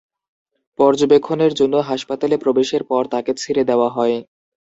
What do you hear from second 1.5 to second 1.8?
জন্য